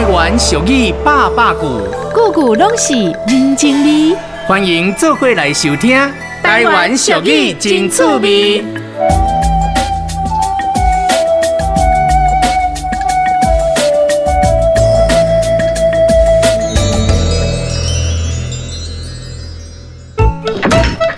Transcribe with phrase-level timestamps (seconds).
[0.00, 1.78] 台湾俗语百百句，
[2.14, 2.94] 句句拢是
[3.28, 4.16] 人情味。
[4.48, 5.94] 欢迎做伙来收听
[6.42, 8.62] 《台湾俗语真趣味》。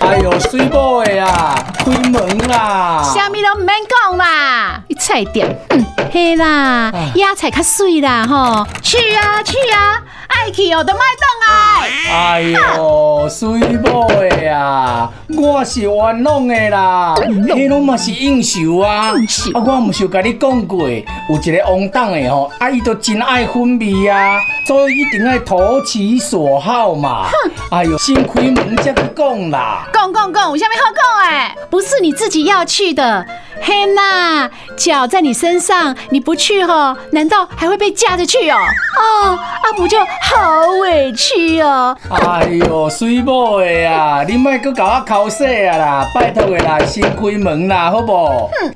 [0.01, 3.01] 哎呦，水某的啊，开门啦！
[3.15, 11.89] 虾米都唔免讲啦，一菜店，嗯，嘿啦，野菜较水啦，吼，去啊去啊，爱去哦都卖当来。
[12.13, 19.11] 哎呦，水某的啊，我是冤枉的啦，迄拢嘛是应酬啊，
[19.53, 27.27] 啊，我唔是有甲你讲过，有一个王党的吼，啊，伊都真爱分味啊，所以一定要投其所好嘛。
[27.71, 29.87] 哎呦，先开门才去讲啦。
[29.93, 31.55] 讲讲讲，有虾米好讲哎？
[31.69, 33.25] 不是你自己要去的，
[33.61, 38.57] 嘿娜，脚在你身上，你不去吼，难道还会被架着去哦？
[38.99, 39.39] 哦，
[39.83, 41.95] 啊不就好委屈哦。
[42.09, 48.13] 哎呦，水某的啊，你莫搁甲我口舌啊啦，拜托的啦，先开门啦，好不？
[48.61, 48.73] 哼，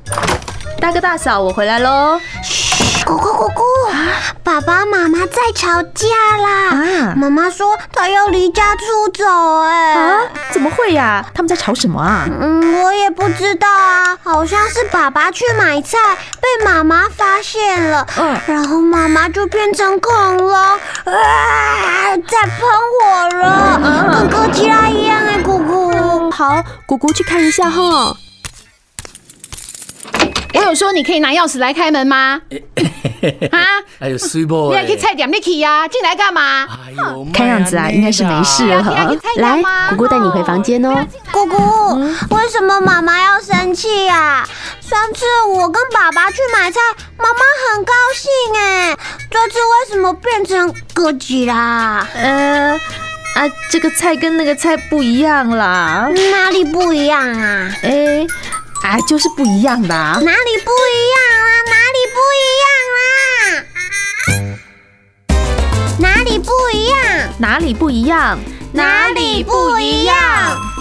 [0.81, 2.19] 大哥大嫂，我回来喽。
[3.05, 3.63] 姑姑姑姑，
[4.44, 6.08] 爸爸妈妈在吵架
[6.44, 6.75] 啦！
[6.75, 9.23] 啊，妈妈说她要离家出走，
[9.61, 9.87] 哎，啊，
[10.58, 11.23] 怎么会呀？
[11.36, 12.27] 他们在吵什么啊？
[12.27, 16.00] 嗯，我也不知道啊，好像是爸爸去买菜
[16.41, 20.80] 被妈妈发现了，嗯，然后妈妈就变成恐龙，啊，
[22.28, 22.59] 在喷
[23.00, 23.80] 火了，
[24.11, 26.31] 跟哥吉拉一样哎，姑姑。
[26.31, 28.17] 好，姑姑去看一下哈。
[30.68, 32.42] 我有说你可以拿钥匙来开门吗？
[33.52, 33.60] 啊！
[34.00, 36.66] 哎呦，水某，你还可以菜点你去呀，进来干嘛？
[36.66, 39.16] 哎呦，看样子啊，应该是没事了。
[39.38, 41.08] 来，姑姑带你回房间哦。
[41.32, 41.96] 姑姑，
[42.36, 44.46] 为什么妈妈要生气呀？
[44.82, 46.80] 上次我跟爸爸去买菜，
[47.18, 47.40] 妈妈
[47.72, 48.98] 很高兴哎，
[49.31, 52.06] 这次为什么变成哥吉啦？
[52.14, 52.74] 呃，
[53.36, 56.09] 啊，这个菜跟那个菜不一样啦。
[56.31, 57.72] 哪里不一样啊？
[57.84, 58.28] 哎。
[58.84, 60.20] 哎，就是不一样的啊！
[60.24, 61.50] 哪里不一样啊？
[61.68, 63.04] 哪里不一样啊？
[66.00, 66.98] 哪里不一样？
[67.40, 68.40] 哪里不一样？
[68.72, 70.16] 哪里不一样？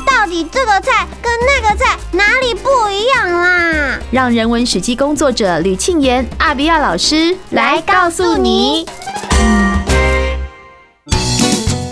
[0.06, 3.98] 到底这个菜跟那个菜哪里不一样啦？
[4.10, 8.86] 让人文史迹工作者吕庆妍阿比亚老师来告诉你。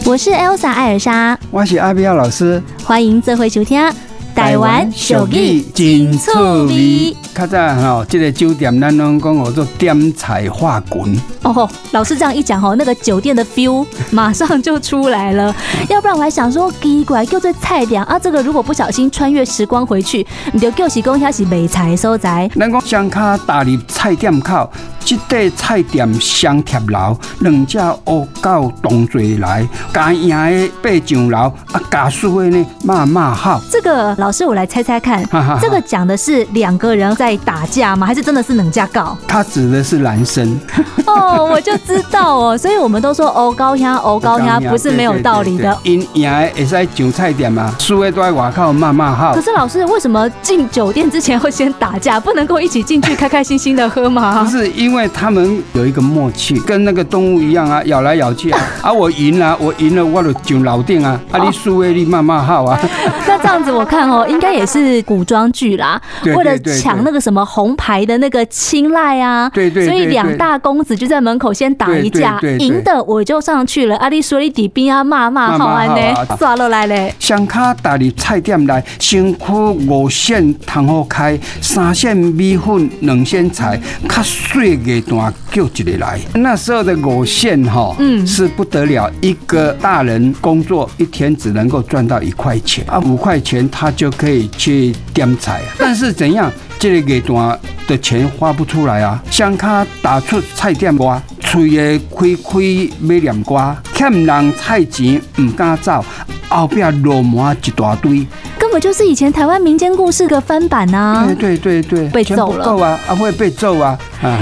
[0.07, 3.93] 我是 Elsa 艾尔莎，我是阿比亚老师，欢迎这回收听。
[4.35, 6.31] 台湾俗语真趣
[6.67, 7.17] 味。
[7.35, 11.15] 较早吼，这个酒店咱拢讲叫做点菜画滚。
[11.43, 15.55] 哦，老师这样一讲吼，那个酒店的 feel 马上就出来了。
[15.89, 22.51] 要不然我还想说奇怪，叫做菜店啊，这个如果不小心穿越时光回去，你就叫是讲遐是卖菜的所在。
[22.59, 24.71] 咱讲双脚踏入菜店口，
[25.05, 33.61] 这块菜店双贴楼，两只乌狗同齐来，加赢的爬上楼，啊，加输的呢骂骂好。
[33.71, 35.23] 这个老师，我来猜猜看，
[35.61, 38.07] 这个讲的是两个人在打架吗？
[38.07, 39.17] 还是真的是两家告？
[39.29, 40.59] 他指的是男生。
[41.07, 45.77] 哦，我就知道哦，所以我们都说欧高香，欧高香不是没有道理的。
[45.83, 49.35] 因赢的会使上菜店嘛，输的都在外口骂骂好。
[49.35, 52.19] 可是老师，为什么进酒店之前会先打架？
[52.19, 54.43] 不能够一起进去开开心心的喝吗？
[54.43, 58.61] 不是，因为他们有一个默契，跟那个动物一样啊，咬来咬去啊。
[58.81, 61.21] 啊，我赢了，我赢了，我就上楼顶啊。
[61.31, 62.79] 啊，你输的你骂骂号啊。
[63.29, 64.55] 那这样子我看哦， 应该。
[64.55, 73.97] 也是古装剧啦，为了抢那个什么红牌的那个青睐啊，对对，所以两大公子就在门口先打一架，赢的我就上去了。
[73.97, 77.13] 阿里说你底边啊骂骂好安呢，抓落来嘞。
[77.19, 83.77] 双卡打入菜店来，先苦五线汤好开，三线米粉两线菜，
[84.07, 86.21] 卡碎嘅段叫一个来。
[86.35, 94.49] 那时候的五线哈，嗯，是不得了，一个大人工作一天只能够赚到一块钱啊，五块钱他就可以。
[94.59, 99.23] 去点菜，但是怎样，这个阶段的钱花不出来啊？
[99.31, 102.59] 双脚踏出菜店外，嘴也开开
[103.01, 106.05] 买念歌，欠人菜钱唔敢走，
[106.49, 108.27] 后壁落满一大堆，根
[108.75, 111.25] 本就是以前台湾民间故事的翻版啊！
[111.39, 113.97] 对对对对，被揍了够啊，啊会被揍啊！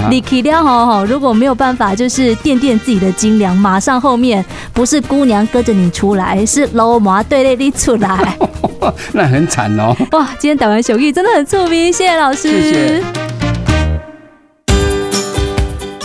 [0.08, 4.42] 你去了吼吼，如果没有办法，就是垫垫自己的斤两，马上后面
[4.72, 8.38] 不是姑娘跟着你出来，是老妈对着你出来。
[9.12, 9.94] 那很惨哦！
[10.12, 12.48] 哇，今天台湾俗语真的很出名，谢谢老师。
[12.48, 13.02] 谢谢。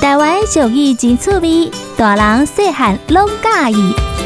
[0.01, 4.16] 台湾俗语真趣味，大人细汉拢喜欢。